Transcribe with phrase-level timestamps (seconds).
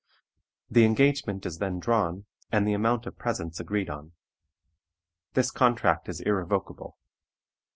[0.67, 4.13] The engagement is then drawn, and the amount of presents agreed on.
[5.35, 6.97] This contract is irrevocable.